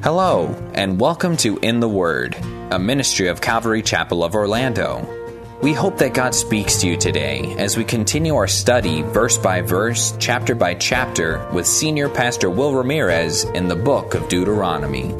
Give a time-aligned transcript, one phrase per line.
[0.00, 2.36] Hello, and welcome to In the Word,
[2.70, 5.04] a ministry of Calvary Chapel of Orlando.
[5.60, 9.60] We hope that God speaks to you today as we continue our study verse by
[9.60, 15.12] verse, chapter by chapter, with Senior Pastor Will Ramirez in the book of Deuteronomy.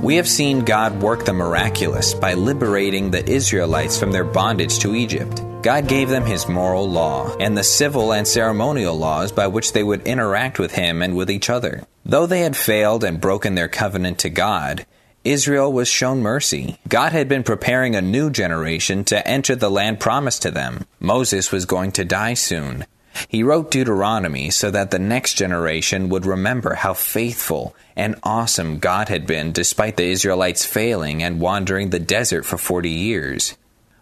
[0.00, 4.94] We have seen God work the miraculous by liberating the Israelites from their bondage to
[4.94, 5.42] Egypt.
[5.62, 9.82] God gave them His moral law and the civil and ceremonial laws by which they
[9.82, 11.84] would interact with Him and with each other.
[12.04, 14.86] Though they had failed and broken their covenant to God,
[15.24, 16.78] Israel was shown mercy.
[16.88, 20.86] God had been preparing a new generation to enter the land promised to them.
[21.00, 22.86] Moses was going to die soon.
[23.26, 29.08] He wrote Deuteronomy so that the next generation would remember how faithful and awesome God
[29.08, 33.56] had been despite the Israelites failing and wandering the desert for 40 years.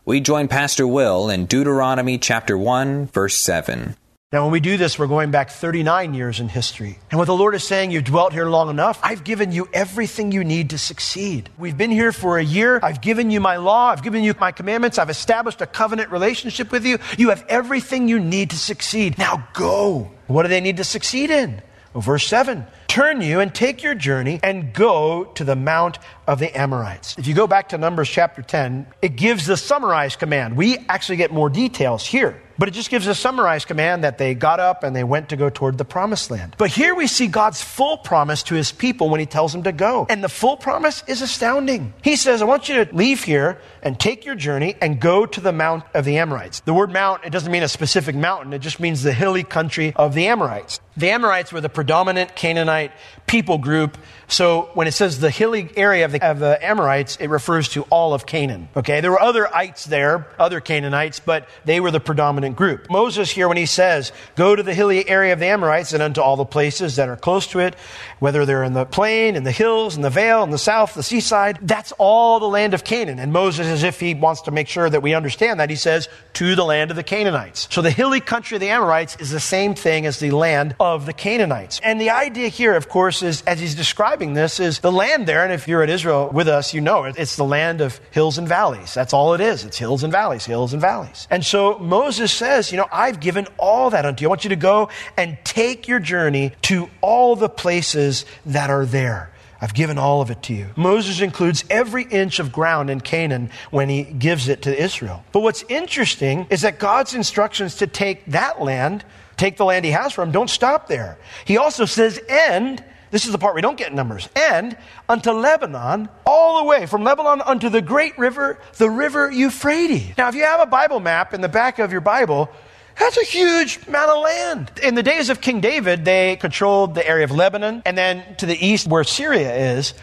[0.06, 3.96] We join Pastor Will in Deuteronomy chapter 1, verse 7.
[4.30, 7.00] Now, when we do this, we're going back 39 years in history.
[7.10, 9.00] And what the Lord is saying, you've dwelt here long enough.
[9.02, 11.50] I've given you everything you need to succeed.
[11.58, 12.78] We've been here for a year.
[12.84, 13.88] I've given you my law.
[13.88, 14.96] I've given you my commandments.
[14.96, 16.98] I've established a covenant relationship with you.
[17.18, 19.18] You have everything you need to succeed.
[19.18, 20.12] Now go.
[20.28, 21.60] What do they need to succeed in?
[21.92, 22.64] Well, verse 7
[22.96, 27.14] Turn you and take your journey and go to the Mount of the Amorites.
[27.18, 30.56] If you go back to Numbers chapter 10, it gives the summarized command.
[30.56, 32.40] We actually get more details here.
[32.58, 35.36] But it just gives a summarized command that they got up and they went to
[35.36, 36.54] go toward the promised land.
[36.58, 39.72] But here we see God's full promise to his people when he tells them to
[39.72, 40.06] go.
[40.08, 41.92] And the full promise is astounding.
[42.02, 45.40] He says, I want you to leave here and take your journey and go to
[45.40, 46.60] the Mount of the Amorites.
[46.60, 49.92] The word mount, it doesn't mean a specific mountain, it just means the hilly country
[49.94, 50.80] of the Amorites.
[50.96, 52.92] The Amorites were the predominant Canaanite
[53.26, 53.98] people group.
[54.28, 57.82] So when it says the hilly area of the, of the, Amorites, it refers to
[57.84, 58.68] all of Canaan.
[58.76, 62.90] Okay, there were other ites there, other Canaanites, but they were the predominant group.
[62.90, 66.20] Moses here, when he says, "Go to the hilly area of the Amorites and unto
[66.20, 67.76] all the places that are close to it,
[68.18, 71.04] whether they're in the plain, in the hills, in the vale, in the south, the
[71.04, 74.66] seaside, that's all the land of Canaan." And Moses, as if he wants to make
[74.66, 77.90] sure that we understand that, he says, "To the land of the Canaanites." So the
[77.90, 81.80] hilly country of the Amorites is the same thing as the land of the Canaanites.
[81.84, 85.44] And the idea here, of course, is as he's describing this, is the land there.
[85.44, 87.16] And if you're at Israel with us, you know it.
[87.18, 88.94] It's the land of hills and valleys.
[88.94, 89.64] That's all it is.
[89.64, 91.28] It's hills and valleys, hills and valleys.
[91.30, 94.28] And so Moses says, you know, I've given all that unto you.
[94.28, 98.86] I want you to go and take your journey to all the places that are
[98.86, 99.30] there.
[99.60, 100.68] I've given all of it to you.
[100.76, 105.24] Moses includes every inch of ground in Canaan when he gives it to Israel.
[105.32, 109.04] But what's interesting is that God's instructions to take that land,
[109.36, 111.18] take the land he has for him, don't stop there.
[111.46, 114.28] He also says, and this is the part we don't get Numbers.
[114.34, 114.76] And
[115.08, 120.16] unto Lebanon, all the way from Lebanon unto the great river, the river Euphrates.
[120.18, 122.50] Now, if you have a Bible map in the back of your Bible,
[122.98, 124.70] that's a huge amount of land.
[124.82, 128.46] In the days of King David, they controlled the area of Lebanon and then to
[128.46, 129.94] the east where Syria is,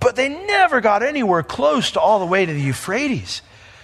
[0.00, 3.42] but they never got anywhere close to all the way to the Euphrates.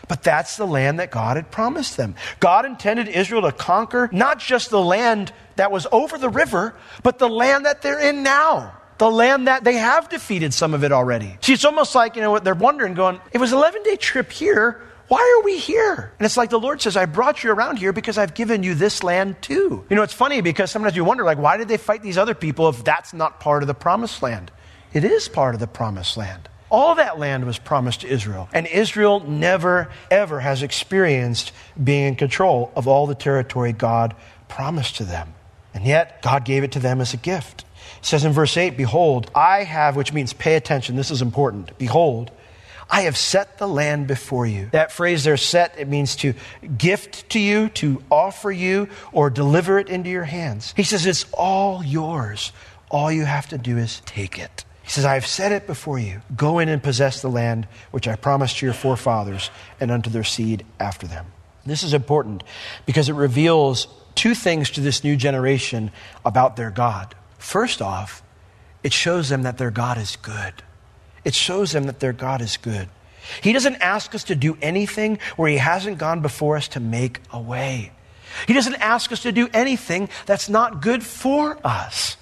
[0.08, 2.14] But that's the land that God had promised them.
[2.38, 7.18] God intended Israel to conquer not just the land that was over the river, but
[7.18, 8.72] the land that they're in now.
[8.98, 11.36] The land that they have defeated some of it already.
[11.42, 14.32] See, it's almost like, you know, they're wondering, going, it was an 11 day trip
[14.32, 14.80] here.
[15.08, 16.12] Why are we here?
[16.18, 18.74] And it's like the Lord says, I brought you around here because I've given you
[18.74, 19.84] this land too.
[19.88, 22.34] You know, it's funny because sometimes you wonder, like, why did they fight these other
[22.34, 24.50] people if that's not part of the promised land?
[24.92, 26.48] It is part of the promised land.
[26.70, 28.48] All that land was promised to Israel.
[28.52, 34.14] And Israel never, ever has experienced being in control of all the territory God
[34.48, 35.34] promised to them.
[35.74, 37.64] And yet, God gave it to them as a gift.
[37.98, 41.76] It says in verse 8, Behold, I have, which means pay attention, this is important.
[41.78, 42.30] Behold,
[42.88, 44.68] I have set the land before you.
[44.72, 46.34] That phrase there, set, it means to
[46.78, 50.72] gift to you, to offer you, or deliver it into your hands.
[50.76, 52.52] He says, It's all yours.
[52.88, 54.64] All you have to do is take it.
[54.86, 56.22] He says, I have said it before you.
[56.36, 59.50] Go in and possess the land which I promised to your forefathers
[59.80, 61.26] and unto their seed after them.
[61.64, 62.44] This is important
[62.86, 65.90] because it reveals two things to this new generation
[66.24, 67.16] about their God.
[67.36, 68.22] First off,
[68.84, 70.54] it shows them that their God is good.
[71.24, 72.88] It shows them that their God is good.
[73.42, 77.18] He doesn't ask us to do anything where He hasn't gone before us to make
[77.32, 77.90] a way.
[78.46, 82.16] He doesn't ask us to do anything that's not good for us.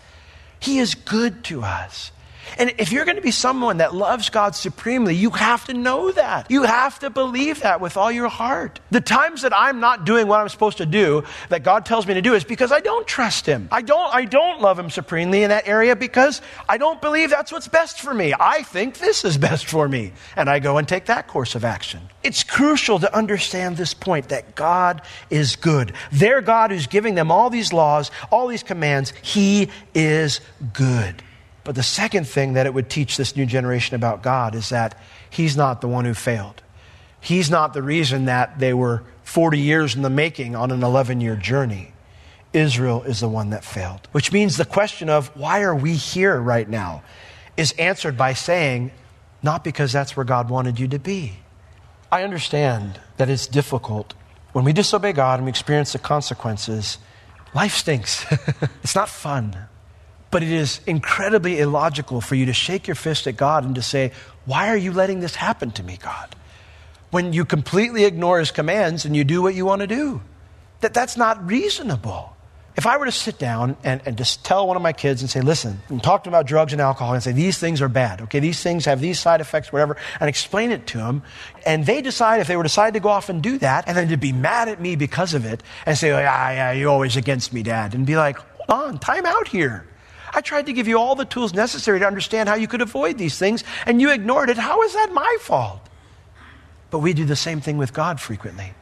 [0.60, 2.10] He is good to us.
[2.58, 6.12] And if you're going to be someone that loves God supremely, you have to know
[6.12, 6.50] that.
[6.50, 8.80] You have to believe that with all your heart.
[8.90, 12.14] The times that I'm not doing what I'm supposed to do, that God tells me
[12.14, 13.68] to do, is because I don't trust Him.
[13.72, 17.50] I don't, I don't love Him supremely in that area because I don't believe that's
[17.50, 18.34] what's best for me.
[18.38, 20.12] I think this is best for me.
[20.36, 22.00] And I go and take that course of action.
[22.22, 25.92] It's crucial to understand this point that God is good.
[26.12, 30.40] Their God who's giving them all these laws, all these commands, He is
[30.72, 31.22] good.
[31.64, 34.98] But the second thing that it would teach this new generation about God is that
[35.30, 36.62] He's not the one who failed.
[37.20, 41.22] He's not the reason that they were 40 years in the making on an 11
[41.22, 41.92] year journey.
[42.52, 44.08] Israel is the one that failed.
[44.12, 47.02] Which means the question of why are we here right now
[47.56, 48.92] is answered by saying,
[49.42, 51.34] not because that's where God wanted you to be.
[52.12, 54.14] I understand that it's difficult.
[54.52, 56.98] When we disobey God and we experience the consequences,
[57.54, 58.24] life stinks.
[58.82, 59.56] it's not fun.
[60.34, 63.82] But it is incredibly illogical for you to shake your fist at God and to
[63.82, 64.10] say,
[64.46, 66.34] Why are you letting this happen to me, God?
[67.12, 70.22] When you completely ignore his commands and you do what you want to do.
[70.80, 72.36] That, that's not reasonable.
[72.74, 75.30] If I were to sit down and, and just tell one of my kids and
[75.30, 77.88] say, listen, and talk to them about drugs and alcohol and say, these things are
[77.88, 81.22] bad, okay, these things have these side effects, whatever, and explain it to them,
[81.64, 83.96] and they decide, if they were to decide to go off and do that, and
[83.96, 86.90] then to be mad at me because of it, and say, oh, yeah, yeah, you're
[86.90, 88.36] always against me, Dad, and be like,
[88.68, 89.86] hold on, time out here.
[90.34, 93.18] I tried to give you all the tools necessary to understand how you could avoid
[93.18, 94.58] these things, and you ignored it.
[94.58, 95.80] How is that my fault?
[96.90, 98.74] But we do the same thing with God frequently.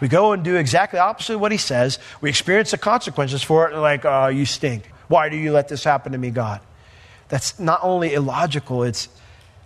[0.00, 1.98] We go and do exactly opposite of what He says.
[2.20, 4.90] We experience the consequences for it, like, oh, you stink.
[5.08, 6.60] Why do you let this happen to me, God?
[7.28, 9.08] That's not only illogical, it's,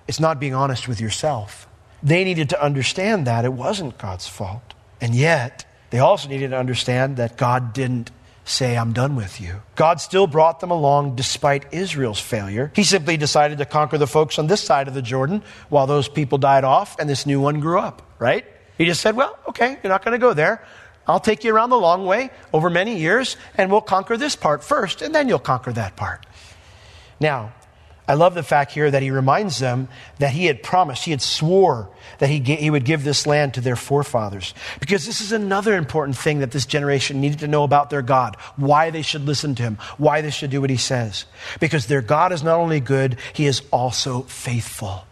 [0.06, 1.68] it's not being honest with yourself.
[2.02, 4.74] They needed to understand that it wasn't God's fault.
[5.00, 8.10] And yet, they also needed to understand that God didn't
[8.48, 9.62] say, I'm done with you.
[9.74, 12.72] God still brought them along despite Israel's failure.
[12.74, 16.08] He simply decided to conquer the folks on this side of the Jordan while those
[16.08, 18.44] people died off and this new one grew up, right?
[18.76, 20.64] He just said, Well, okay, you're not going to go there.
[21.06, 24.62] I'll take you around the long way over many years and we'll conquer this part
[24.62, 26.26] first and then you'll conquer that part.
[27.18, 27.52] Now,
[28.08, 29.88] I love the fact here that he reminds them
[30.18, 31.90] that he had promised, he had swore
[32.20, 34.54] that he, he would give this land to their forefathers.
[34.80, 38.36] Because this is another important thing that this generation needed to know about their God,
[38.56, 41.26] why they should listen to him, why they should do what he says.
[41.60, 45.04] Because their God is not only good, he is also faithful.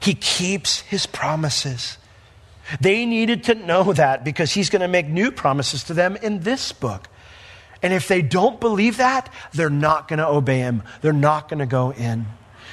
[0.00, 1.98] He keeps his promises.
[2.80, 6.40] They needed to know that because he's going to make new promises to them in
[6.40, 7.06] this book.
[7.82, 10.82] And if they don't believe that, they're not going to obey him.
[11.00, 12.26] They're not going to go in.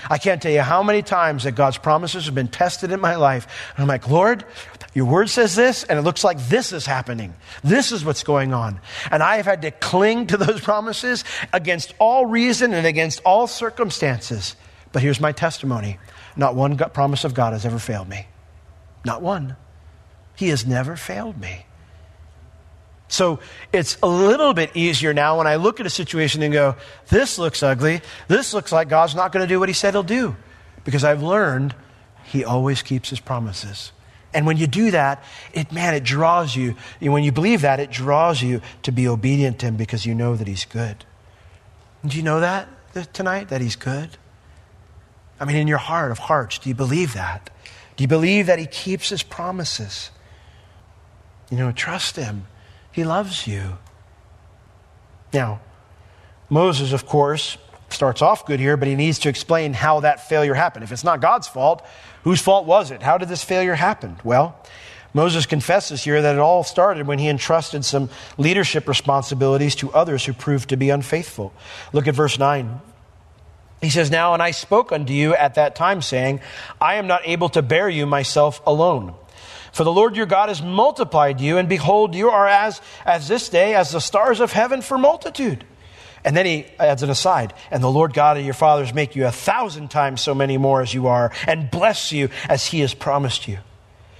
[0.09, 3.15] I can't tell you how many times that God's promises have been tested in my
[3.15, 3.47] life.
[3.75, 4.45] And I'm like, Lord,
[4.93, 7.35] your word says this, and it looks like this is happening.
[7.63, 8.79] This is what's going on.
[9.11, 11.23] And I have had to cling to those promises
[11.53, 14.55] against all reason and against all circumstances.
[14.91, 15.99] But here's my testimony
[16.35, 18.25] not one promise of God has ever failed me.
[19.05, 19.55] Not one.
[20.35, 21.66] He has never failed me.
[23.07, 23.39] So
[23.71, 26.75] it's a little bit easier now when I look at a situation and go,
[27.09, 28.01] this looks ugly.
[28.27, 30.35] This looks like God's not going to do what he said he'll do.
[30.83, 31.73] Because I've learned
[32.25, 33.91] he always keeps his promises.
[34.33, 35.23] And when you do that,
[35.53, 36.75] it, man, it draws you.
[36.99, 40.35] When you believe that, it draws you to be obedient to him because you know
[40.35, 41.05] that he's good.
[42.05, 42.67] Do you know that
[43.13, 44.17] tonight, that he's good?
[45.39, 47.49] I mean, in your heart of hearts, do you believe that?
[47.95, 50.11] Do you believe that he keeps his promises?
[51.49, 52.47] You know, trust him.
[52.97, 53.77] He loves you.
[55.31, 55.59] Now,
[56.49, 60.55] Moses, of course, starts off good here, but he needs to explain how that failure
[60.55, 60.83] happened.
[60.83, 61.85] If it's not God's fault,
[62.23, 63.03] whose fault was it?
[63.03, 64.17] How did this failure happen?
[64.23, 64.59] Well,
[65.13, 70.25] Moses confesses here that it all started when he entrusted some leadership responsibilities to others
[70.25, 71.53] who proved to be unfaithful.
[71.93, 72.81] Look at verse 9.
[73.79, 76.41] He says, Now, and I spoke unto you at that time, saying,
[76.81, 79.13] I am not able to bear you myself alone.
[79.77, 83.47] For the Lord your God has multiplied you, and behold, you are as, as this
[83.47, 85.63] day as the stars of heaven for multitude.
[86.25, 89.27] And then he adds an aside, and the Lord God of your fathers make you
[89.27, 92.95] a thousand times so many more as you are, and bless you as he has
[92.95, 93.59] promised you.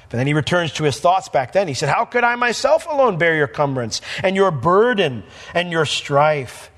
[0.10, 1.68] But then he returns to his thoughts back then.
[1.68, 5.24] He said, How could I myself alone bear your cumbrance and your burden
[5.56, 6.70] and your strife?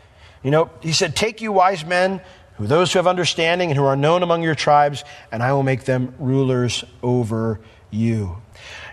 [0.41, 2.21] You know, he said, Take you wise men,
[2.55, 5.63] who those who have understanding and who are known among your tribes, and I will
[5.63, 7.59] make them rulers over
[7.91, 8.37] you.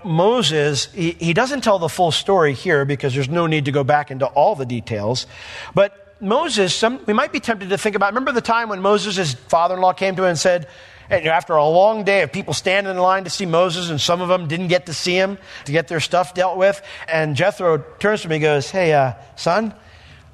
[0.04, 3.84] Moses, he, he doesn't tell the full story here because there's no need to go
[3.84, 5.26] back into all the details.
[5.74, 9.34] But Moses, some, we might be tempted to think about, remember the time when Moses'
[9.34, 10.68] father in law came to him and said,
[11.10, 14.20] And after a long day of people standing in line to see Moses, and some
[14.20, 17.78] of them didn't get to see him to get their stuff dealt with, and Jethro
[17.98, 19.74] turns to me and goes, Hey, uh, son,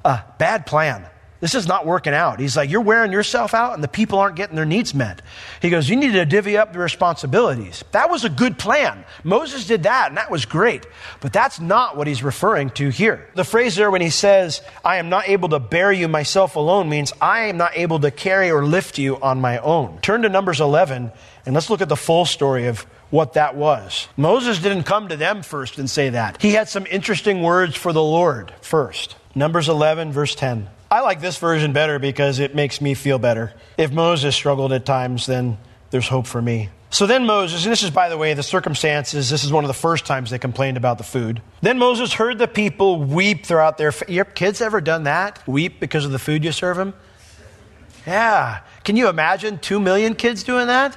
[0.05, 1.05] uh, bad plan.
[1.43, 2.39] This is not working out.
[2.39, 5.21] He's like, You're wearing yourself out and the people aren't getting their needs met.
[5.61, 7.83] He goes, You need to divvy up the responsibilities.
[7.91, 9.03] That was a good plan.
[9.25, 10.85] Moses did that and that was great.
[11.19, 13.27] But that's not what he's referring to here.
[13.35, 16.87] The phrase there when he says, I am not able to bear you myself alone
[16.87, 19.99] means I am not able to carry or lift you on my own.
[19.99, 21.11] Turn to Numbers 11
[21.45, 24.07] and let's look at the full story of what that was.
[24.15, 26.41] Moses didn't come to them first and say that.
[26.41, 29.17] He had some interesting words for the Lord first.
[29.35, 30.69] Numbers 11, verse 10.
[30.93, 33.51] I like this version better because it makes me feel better.
[33.79, 35.57] If Moses struggled at times, then
[35.89, 36.69] there's hope for me.
[36.91, 39.69] So then Moses, and this is, by the way, the circumstances, this is one of
[39.69, 41.41] the first times they complained about the food.
[41.61, 43.91] Then Moses heard the people weep throughout their.
[44.07, 45.41] Your kids ever done that?
[45.47, 46.93] Weep because of the food you serve them?
[48.05, 48.59] Yeah.
[48.83, 50.95] Can you imagine two million kids doing that?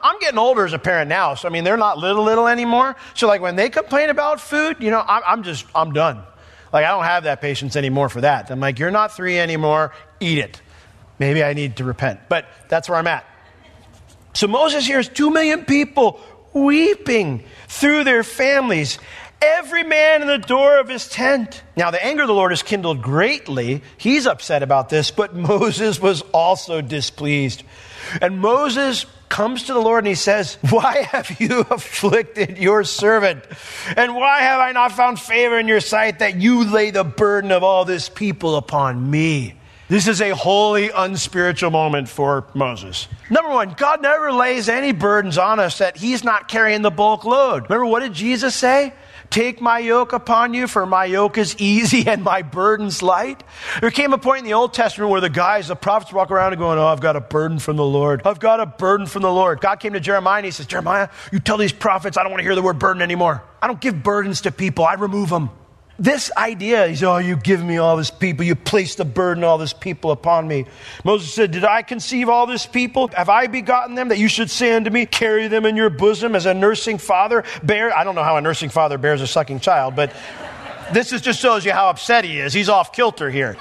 [0.00, 2.96] I'm getting older as a parent now, so I mean, they're not little, little anymore.
[3.12, 6.22] So, like, when they complain about food, you know, I'm, I'm just, I'm done.
[6.72, 8.50] Like, I don't have that patience anymore for that.
[8.50, 10.60] I'm like, you're not three anymore, eat it.
[11.18, 12.20] Maybe I need to repent.
[12.28, 13.24] But that's where I'm at.
[14.32, 16.20] So Moses hears two million people
[16.52, 18.98] weeping through their families,
[19.42, 21.62] every man in the door of his tent.
[21.76, 23.82] Now, the anger of the Lord is kindled greatly.
[23.98, 27.64] He's upset about this, but Moses was also displeased.
[28.20, 33.42] And Moses comes to the Lord and he says, Why have you afflicted your servant?
[33.96, 37.50] And why have I not found favor in your sight that you lay the burden
[37.50, 39.54] of all this people upon me?
[39.88, 43.08] This is a wholly, unspiritual moment for Moses.
[43.28, 47.24] Number one, God never lays any burdens on us that He's not carrying the bulk
[47.24, 47.64] load.
[47.64, 48.92] Remember, what did Jesus say?
[49.30, 53.42] Take my yoke upon you, for my yoke is easy and my burden's light.
[53.80, 56.52] There came a point in the Old Testament where the guys, the prophets, walk around
[56.52, 58.22] and going, Oh, I've got a burden from the Lord.
[58.24, 59.60] I've got a burden from the Lord.
[59.60, 62.40] God came to Jeremiah and he says, Jeremiah, you tell these prophets, I don't want
[62.40, 63.44] to hear the word burden anymore.
[63.62, 65.50] I don't give burdens to people, I remove them
[66.00, 69.58] this idea is, oh, you give me all this people, you place the burden all
[69.58, 70.64] this people upon me.
[71.04, 73.08] Moses said, Did I conceive all this people?
[73.08, 76.34] Have I begotten them that you should say unto me, carry them in your bosom
[76.34, 77.94] as a nursing father bear?
[77.96, 80.14] I don't know how a nursing father bears a sucking child, but
[80.94, 82.54] this is, just shows you how upset he is.
[82.54, 83.58] He's off kilter here.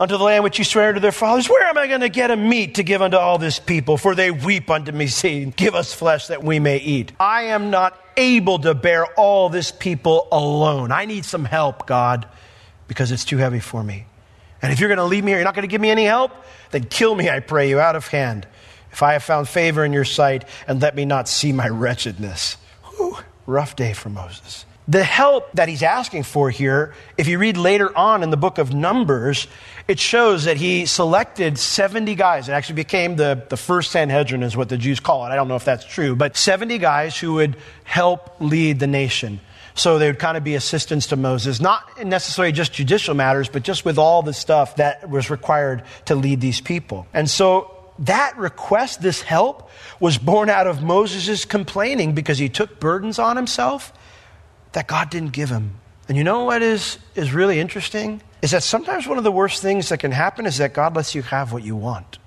[0.00, 2.30] Unto the land which you swear to their fathers, where am I going to get
[2.30, 3.96] a meat to give unto all this people?
[3.96, 7.10] For they weep unto me, saying, Give us flesh that we may eat.
[7.18, 10.92] I am not able to bear all this people alone.
[10.92, 12.28] I need some help, God,
[12.86, 14.06] because it's too heavy for me.
[14.62, 16.04] And if you're going to leave me here, you're not going to give me any
[16.04, 16.30] help,
[16.70, 18.46] then kill me, I pray you, out of hand.
[18.92, 22.56] If I have found favor in your sight, and let me not see my wretchedness.
[22.84, 24.64] Whew, rough day for Moses.
[24.88, 28.56] The help that he's asking for here, if you read later on in the book
[28.56, 29.46] of Numbers,
[29.86, 32.48] it shows that he selected 70 guys.
[32.48, 35.28] It actually became the, the first Sanhedrin, is what the Jews call it.
[35.28, 39.40] I don't know if that's true, but 70 guys who would help lead the nation.
[39.74, 43.62] So they would kind of be assistants to Moses, not necessarily just judicial matters, but
[43.62, 47.06] just with all the stuff that was required to lead these people.
[47.12, 52.80] And so that request, this help, was born out of Moses' complaining because he took
[52.80, 53.92] burdens on himself
[54.72, 55.80] that God didn't give him.
[56.08, 58.22] And you know what is, is really interesting?
[58.40, 61.14] Is that sometimes one of the worst things that can happen is that God lets
[61.14, 62.18] you have what you want.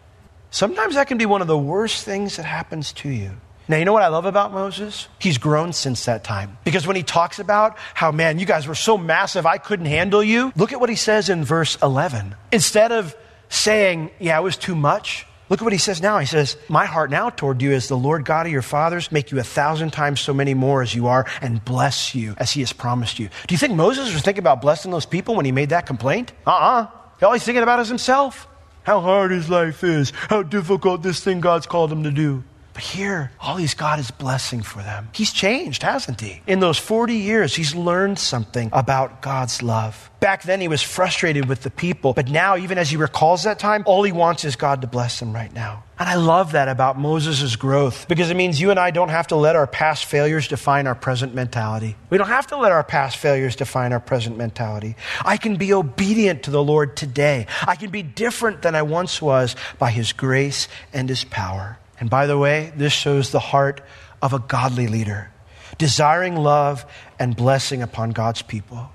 [0.51, 3.31] Sometimes that can be one of the worst things that happens to you.
[3.67, 5.07] Now, you know what I love about Moses?
[5.17, 6.57] He's grown since that time.
[6.65, 10.21] Because when he talks about how, man, you guys were so massive, I couldn't handle
[10.21, 12.36] you, look at what he says in verse 11.
[12.51, 13.15] Instead of
[13.48, 16.17] saying, yeah, it was too much, Look at what he says now.
[16.20, 19.31] He says, My heart now toward you is the Lord God of your fathers make
[19.31, 22.62] you a thousand times so many more as you are and bless you as he
[22.62, 23.27] has promised you.
[23.48, 26.31] Do you think Moses was thinking about blessing those people when he made that complaint?
[26.48, 26.88] Uh uh-uh.
[27.22, 28.48] uh All he's thinking about is himself.
[28.84, 32.46] How hard his life is, how difficult this thing God's called him to do.
[32.74, 35.10] But here, all he's got is blessing for them.
[35.13, 36.42] He's changed, hasn't he?
[36.48, 40.10] In those 40 years, he's learned something about God's love.
[40.22, 43.60] Back then, he was frustrated with the people, but now, even as he recalls that
[43.60, 45.84] time, all he wants is God to bless him right now.
[46.00, 49.28] And I love that about Moses' growth because it means you and I don't have
[49.28, 51.96] to let our past failures define our present mentality.
[52.10, 54.96] We don't have to let our past failures define our present mentality.
[55.24, 57.48] I can be obedient to the Lord today.
[57.68, 61.78] I can be different than I once was by his grace and his power.
[62.01, 63.79] And by the way, this shows the heart
[64.22, 65.31] of a godly leader,
[65.77, 66.84] desiring love
[67.20, 68.91] and blessing upon God's people.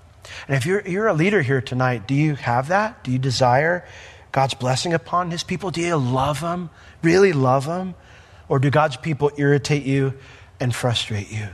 [0.48, 3.04] And if you're, you're a leader here tonight, do you have that?
[3.04, 3.86] Do you desire
[4.32, 5.70] God's blessing upon his people?
[5.70, 6.68] Do you love them?
[7.00, 7.94] Really love them?
[8.48, 10.14] Or do God's people irritate you
[10.58, 11.46] and frustrate you?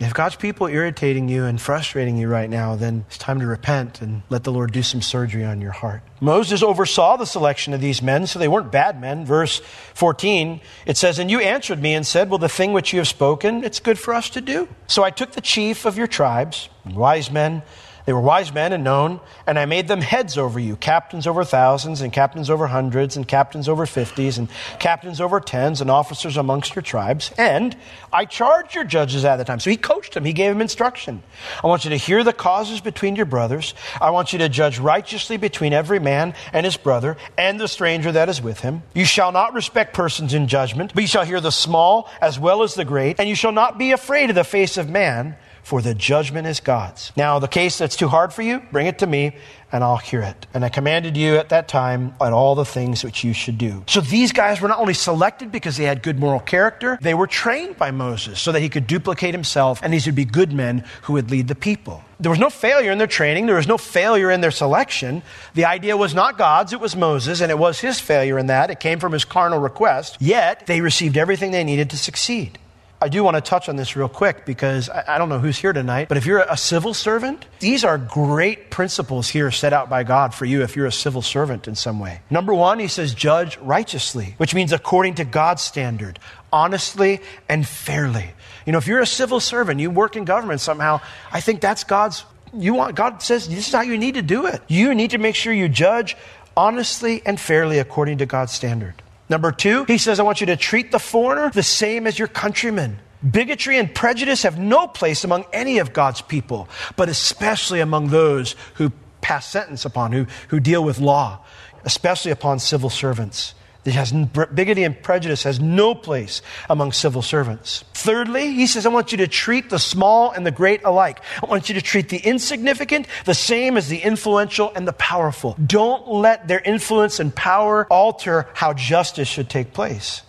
[0.00, 3.46] If God's people are irritating you and frustrating you right now, then it's time to
[3.46, 6.02] repent and let the Lord do some surgery on your heart.
[6.20, 9.26] Moses oversaw the selection of these men, so they weren't bad men.
[9.26, 9.60] Verse
[9.92, 13.08] 14, it says, And you answered me and said, Well, the thing which you have
[13.08, 14.68] spoken, it's good for us to do.
[14.86, 17.62] So I took the chief of your tribes, wise men,
[18.10, 21.44] they were wise men and known, and I made them heads over you, captains over
[21.44, 24.48] thousands, and captains over hundreds, and captains over fifties, and
[24.80, 27.30] captains over tens, and officers amongst your tribes.
[27.38, 27.76] And
[28.12, 29.60] I charged your judges at the time.
[29.60, 31.22] So he coached them, he gave them instruction.
[31.62, 33.74] I want you to hear the causes between your brothers.
[34.00, 38.10] I want you to judge righteously between every man and his brother, and the stranger
[38.10, 38.82] that is with him.
[38.92, 42.64] You shall not respect persons in judgment, but you shall hear the small as well
[42.64, 45.82] as the great, and you shall not be afraid of the face of man for
[45.82, 47.12] the judgment is God's.
[47.16, 49.36] Now, the case that's too hard for you, bring it to me,
[49.72, 50.46] and I'll hear it.
[50.52, 53.84] And I commanded you at that time on all the things which you should do.
[53.86, 57.26] So these guys were not only selected because they had good moral character, they were
[57.26, 60.84] trained by Moses so that he could duplicate himself, and these would be good men
[61.02, 62.02] who would lead the people.
[62.18, 65.22] There was no failure in their training, there was no failure in their selection.
[65.54, 68.70] The idea was not God's, it was Moses, and it was his failure in that.
[68.70, 72.58] It came from his carnal request, yet they received everything they needed to succeed.
[73.02, 75.72] I do want to touch on this real quick because I, don't know who's here
[75.72, 80.02] tonight, but if you're a civil servant, these are great principles here set out by
[80.02, 82.20] God for you if you're a civil servant in some way.
[82.28, 86.18] Number one, he says, judge righteously, which means according to God's standard,
[86.52, 88.32] honestly and fairly.
[88.66, 91.00] You know, if you're a civil servant, you work in government somehow,
[91.32, 94.44] I think that's God's, you want, God says this is how you need to do
[94.44, 94.60] it.
[94.68, 96.18] You need to make sure you judge
[96.54, 98.94] honestly and fairly according to God's standard.
[99.30, 102.26] Number two, he says, I want you to treat the foreigner the same as your
[102.26, 102.98] countrymen.
[103.28, 108.56] Bigotry and prejudice have no place among any of God's people, but especially among those
[108.74, 111.44] who pass sentence upon, who, who deal with law,
[111.84, 113.54] especially upon civil servants.
[113.84, 117.82] It has bigotry and prejudice has no place among civil servants.
[117.94, 121.20] Thirdly, he says, I want you to treat the small and the great alike.
[121.42, 125.56] I want you to treat the insignificant the same as the influential and the powerful.
[125.64, 130.22] Don't let their influence and power alter how justice should take place.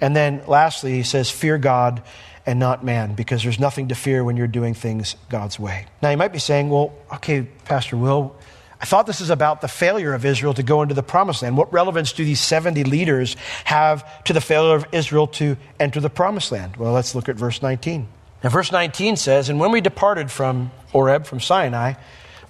[0.00, 2.02] And then lastly, he says, fear God
[2.46, 5.84] and not man, because there's nothing to fear when you're doing things God's way.
[6.00, 8.34] Now, you might be saying, well, okay, Pastor Will,
[8.80, 11.56] I thought this is about the failure of Israel to go into the promised land.
[11.56, 16.10] What relevance do these 70 leaders have to the failure of Israel to enter the
[16.10, 16.76] promised land?
[16.76, 18.06] Well, let's look at verse 19.
[18.44, 21.94] Now, verse 19 says, And when we departed from Horeb, from Sinai,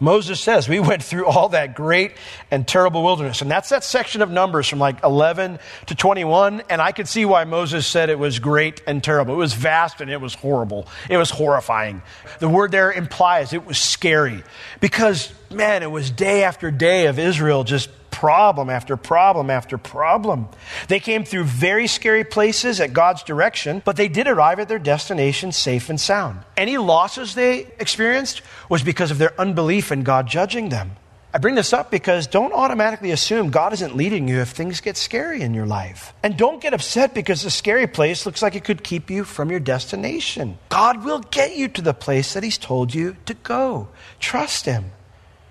[0.01, 2.13] Moses says, We went through all that great
[2.51, 3.43] and terrible wilderness.
[3.43, 6.63] And that's that section of Numbers from like 11 to 21.
[6.71, 9.35] And I could see why Moses said it was great and terrible.
[9.35, 10.87] It was vast and it was horrible.
[11.11, 12.03] It was horrifying.
[12.39, 14.43] The word there implies it was scary
[14.81, 20.49] because, man, it was day after day of Israel just problem after problem after problem.
[20.89, 24.81] They came through very scary places at God's direction, but they did arrive at their
[24.81, 26.41] destination safe and sound.
[26.57, 30.97] Any losses they experienced was because of their unbelief in God judging them.
[31.33, 34.97] I bring this up because don't automatically assume God isn't leading you if things get
[34.97, 36.13] scary in your life.
[36.25, 39.51] And don't get upset because the scary place looks like it could keep you from
[39.51, 40.59] your destination.
[40.71, 43.89] God will get you to the place that He's told you to go.
[44.19, 44.91] Trust Him.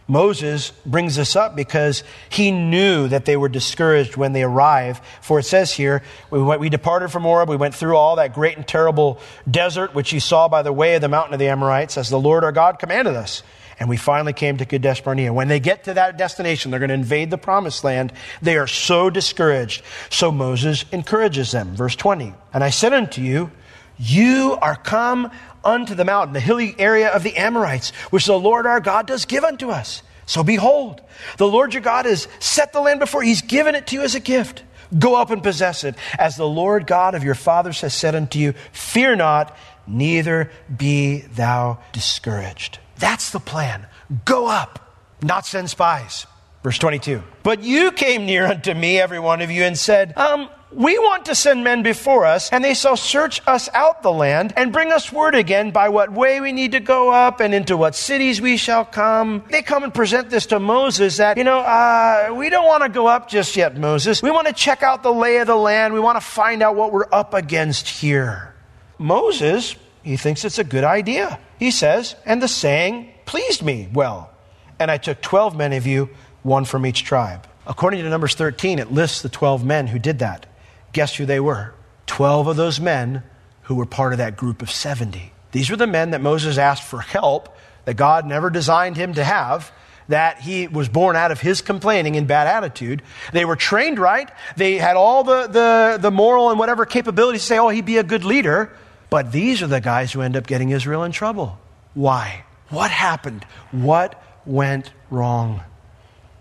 [0.08, 5.04] Moses brings this up because he knew that they were discouraged when they arrived.
[5.22, 8.34] For it says here, we, went, we departed from Horeb, we went through all that
[8.34, 11.50] great and terrible desert, which you saw by the way of the mountain of the
[11.50, 13.44] Amorites, as the Lord our God commanded us.
[13.80, 15.32] And we finally came to Kadesh Barnea.
[15.32, 18.12] When they get to that destination, they're going to invade the promised land.
[18.42, 19.84] They are so discouraged.
[20.10, 21.76] So Moses encourages them.
[21.76, 22.34] Verse 20.
[22.54, 23.52] And I said unto you,
[23.98, 25.32] you are come
[25.64, 29.26] unto the mountain, the hilly area of the Amorites, which the Lord our God does
[29.26, 30.04] give unto us.
[30.26, 31.02] So behold,
[31.38, 33.30] the Lord your God has set the land before you.
[33.30, 34.64] He's given it to you as a gift.
[34.98, 38.40] Go up and possess it, as the Lord God of your fathers has said unto
[38.40, 38.54] you.
[38.72, 42.80] Fear not, neither be thou discouraged.
[42.98, 43.86] That's the plan.
[44.24, 46.26] Go up, not send spies.
[46.64, 47.22] Verse 22.
[47.44, 51.26] But you came near unto me, every one of you, and said, um, we want
[51.26, 54.92] to send men before us, and they shall search us out the land and bring
[54.92, 58.42] us word again by what way we need to go up and into what cities
[58.42, 59.44] we shall come.
[59.50, 62.90] They come and present this to Moses that, you know, uh, we don't want to
[62.90, 64.22] go up just yet, Moses.
[64.22, 65.94] We want to check out the lay of the land.
[65.94, 68.54] We want to find out what we're up against here.
[68.98, 71.40] Moses, he thinks it's a good idea.
[71.60, 74.32] He says, and the saying pleased me well.
[74.80, 76.10] And I took 12 men of you,
[76.44, 77.48] one from each tribe.
[77.66, 80.46] According to Numbers 13, it lists the 12 men who did that.
[80.94, 81.74] Guess who they were?
[82.08, 83.24] 12 of those men
[83.64, 85.34] who were part of that group of 70.
[85.52, 89.24] These were the men that Moses asked for help that God never designed him to
[89.24, 89.72] have,
[90.08, 93.02] that he was born out of his complaining and bad attitude.
[93.34, 94.30] They were trained right.
[94.56, 97.98] They had all the, the, the moral and whatever capabilities to say, oh, he'd be
[97.98, 98.72] a good leader.
[99.10, 101.58] But these are the guys who end up getting Israel in trouble.
[101.94, 102.46] Why?
[102.70, 103.46] What happened?
[103.72, 105.62] What went wrong?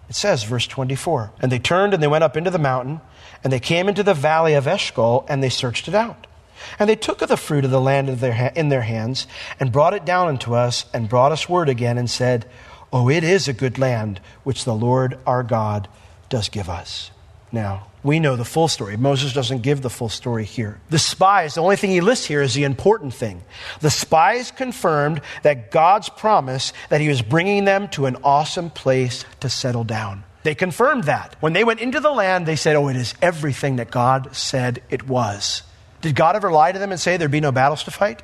[0.09, 3.01] It says, verse 24, and they turned and they went up into the mountain,
[3.45, 6.27] and they came into the valley of Eshcol, and they searched it out.
[6.79, 9.27] And they took of the fruit of the land in their, hands,
[9.61, 12.49] and brought it down unto us, and brought us word again, and said,
[12.93, 15.89] Oh, it is a good land, which the Lord our God
[16.29, 17.11] does give us.
[17.53, 18.97] Now, we know the full story.
[18.97, 20.81] Moses doesn't give the full story here.
[20.91, 23.43] The spies, the only thing he lists here is the important thing.
[23.81, 29.25] The spies confirmed that God's promise that he was bringing them to an awesome place
[29.41, 30.23] to settle down.
[30.47, 31.35] They confirmed that.
[31.41, 34.81] When they went into the land, they said, Oh, it is everything that God said
[34.91, 35.65] it was.
[36.03, 38.23] Did God ever lie to them and say there'd be no battles to fight?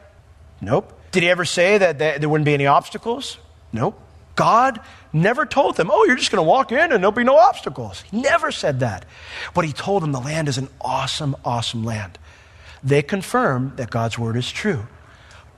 [0.60, 0.96] Nope.
[1.10, 3.38] Did he ever say that there wouldn't be any obstacles?
[3.72, 4.00] Nope.
[4.36, 4.78] God
[5.12, 8.02] never told them, oh, you're just going to walk in and there'll be no obstacles.
[8.02, 9.04] He never said that.
[9.52, 12.20] But he told them the land is an awesome, awesome land.
[12.84, 14.86] They confirmed that God's word is true.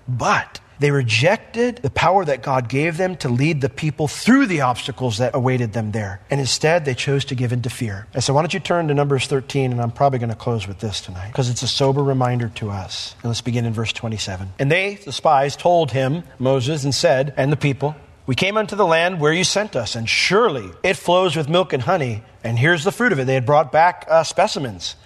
[0.09, 4.63] But they rejected the power that God gave them to lead the people through the
[4.63, 6.21] obstacles that awaited them there.
[6.31, 8.07] And instead, they chose to give in to fear.
[8.15, 9.73] And so, why don't you turn to Numbers 13?
[9.73, 12.71] And I'm probably going to close with this tonight because it's a sober reminder to
[12.71, 13.15] us.
[13.23, 14.49] And let's begin in verse 27.
[14.59, 17.95] And they, the spies, told him, Moses, and said, and the people,
[18.27, 21.73] we came unto the land where you sent us, and surely it flows with milk
[21.73, 22.23] and honey.
[22.43, 23.27] And here's the fruit of it.
[23.27, 24.97] They had brought back uh, specimens.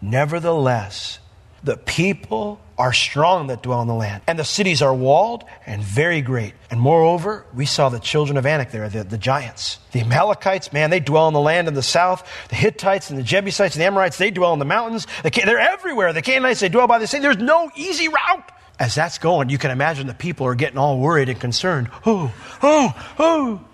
[0.00, 1.18] Nevertheless,
[1.62, 5.80] the people are strong that dwell in the land, and the cities are walled and
[5.80, 6.52] very great.
[6.68, 9.78] And moreover, we saw the children of Anak there, the, the giants.
[9.92, 12.28] The Amalekites, man, they dwell in the land in the south.
[12.48, 15.06] The Hittites and the Jebusites and the Amorites, they dwell in the mountains.
[15.22, 16.12] The, they're everywhere.
[16.12, 17.20] The Canaanites, they dwell by the sea.
[17.20, 20.98] There's no easy route as that's going, you can imagine the people are getting all
[20.98, 21.88] worried and concerned.
[22.04, 23.64] Oh, oh, oh.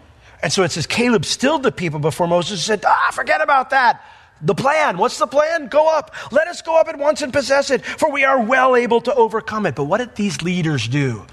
[0.42, 4.04] And so it says Caleb stilled the people before Moses said, Ah, forget about that.
[4.40, 4.98] The plan.
[4.98, 5.68] What's the plan?
[5.68, 6.14] Go up.
[6.30, 9.14] Let us go up at once and possess it, for we are well able to
[9.14, 9.74] overcome it.
[9.74, 11.24] But what did these leaders do?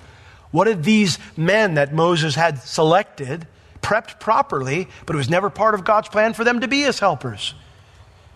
[0.52, 3.46] What did these men that Moses had selected,
[3.82, 7.00] prepped properly, but it was never part of God's plan for them to be his
[7.00, 7.54] helpers?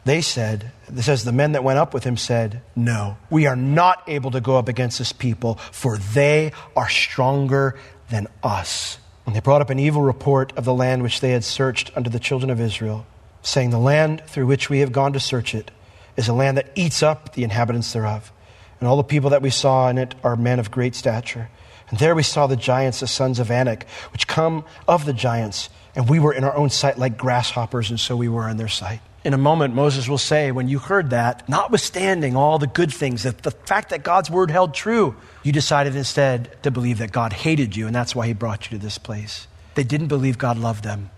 [0.05, 3.55] They said, it says, the men that went up with him said, No, we are
[3.55, 7.77] not able to go up against this people, for they are stronger
[8.10, 8.97] than us.
[9.25, 12.10] And they brought up an evil report of the land which they had searched unto
[12.10, 13.05] the children of Israel,
[13.41, 15.71] saying, The land through which we have gone to search it
[16.17, 18.32] is a land that eats up the inhabitants thereof.
[18.80, 21.49] And all the people that we saw in it are men of great stature.
[21.89, 25.69] And there we saw the giants, the sons of Anak, which come of the giants.
[25.95, 28.67] And we were in our own sight like grasshoppers, and so we were in their
[28.67, 29.02] sight.
[29.23, 33.23] In a moment, Moses will say, when you heard that, notwithstanding all the good things,
[33.23, 37.34] that the fact that God's word held true, you decided instead to believe that God
[37.34, 39.47] hated you, and that's why he brought you to this place.
[39.75, 41.10] They didn't believe God loved them.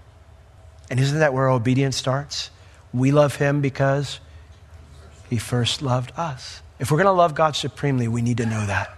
[0.91, 2.51] And isn't that where obedience starts?
[2.93, 4.19] We love him because
[5.29, 6.61] he first loved us.
[6.79, 8.97] If we're going to love God supremely, we need to know that.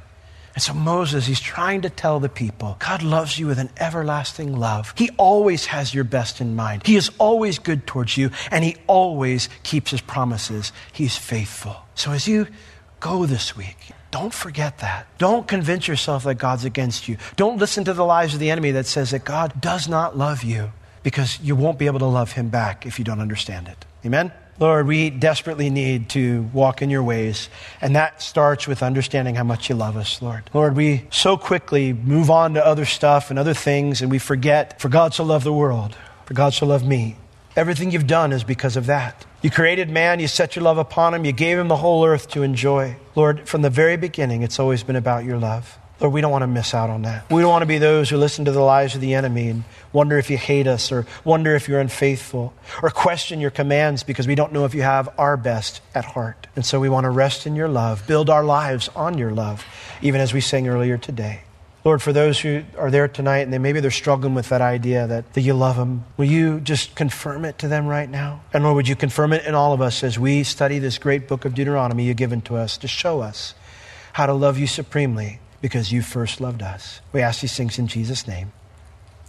[0.56, 4.58] And so Moses, he's trying to tell the people God loves you with an everlasting
[4.58, 4.96] love.
[4.98, 6.82] He always has your best in mind.
[6.84, 10.74] He is always good towards you, and he always keeps his promises.
[10.94, 11.76] He's faithful.
[11.94, 12.48] So as you
[13.02, 13.78] go this week,
[14.10, 15.06] don't forget that.
[15.20, 17.18] Don't convince yourself that God's against you.
[17.36, 20.44] Don't listen to the lies of the enemy that says that God does not love
[20.44, 20.72] you
[21.04, 23.86] because you won't be able to love him back if you don't understand it.
[24.06, 24.32] Amen?
[24.60, 27.50] Lord, we desperately need to walk in your ways,
[27.82, 30.50] and that starts with understanding how much you love us, Lord.
[30.54, 34.80] Lord, we so quickly move on to other stuff and other things, and we forget,
[34.80, 37.18] for God so loved the world, for God so loved me.
[37.56, 39.26] Everything you've done is because of that.
[39.42, 42.30] You created man, you set your love upon him, you gave him the whole earth
[42.30, 42.96] to enjoy.
[43.16, 45.80] Lord, from the very beginning, it's always been about your love.
[46.04, 47.32] Lord, we don't want to miss out on that.
[47.32, 49.64] We don't want to be those who listen to the lies of the enemy and
[49.94, 54.28] wonder if you hate us or wonder if you're unfaithful or question your commands because
[54.28, 56.48] we don't know if you have our best at heart.
[56.58, 59.64] And so we want to rest in your love, build our lives on your love,
[60.02, 61.44] even as we sang earlier today.
[61.86, 65.08] Lord, for those who are there tonight and they, maybe they're struggling with that idea
[65.08, 68.42] that, that you love them, will you just confirm it to them right now?
[68.52, 71.30] And Lord, would you confirm it in all of us as we study this great
[71.30, 73.54] book of Deuteronomy you've given to us to show us
[74.12, 77.00] how to love you supremely because you first loved us.
[77.14, 78.52] We ask these things in Jesus' name.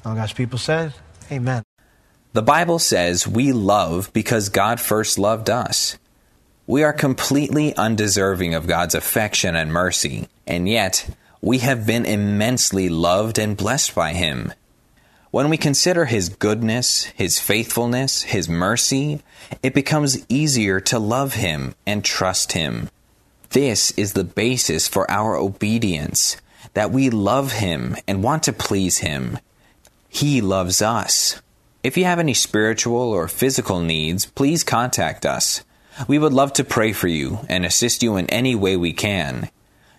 [0.04, 0.92] All God's people said,
[1.30, 1.62] Amen.
[2.32, 5.96] The Bible says we love because God first loved us.
[6.66, 11.08] We are completely undeserving of God's affection and mercy, and yet
[11.40, 14.52] we have been immensely loved and blessed by Him.
[15.30, 19.22] When we consider His goodness, His faithfulness, His mercy,
[19.62, 22.88] it becomes easier to love Him and trust Him.
[23.54, 26.36] This is the basis for our obedience,
[26.74, 29.38] that we love Him and want to please Him
[30.14, 31.42] he loves us.
[31.82, 35.64] If you have any spiritual or physical needs, please contact us.
[36.06, 39.50] We would love to pray for you and assist you in any way we can.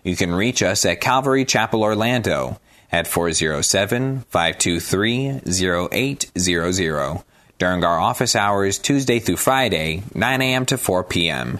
[0.06, 2.62] You can reach us at Calvary Chapel Orlando
[2.94, 7.24] at 407 523 0800
[7.58, 10.66] during our office hours Tuesday through Friday, 9 a.m.
[10.68, 11.60] to 4 p.m.